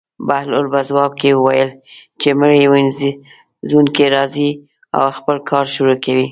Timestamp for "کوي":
6.05-6.27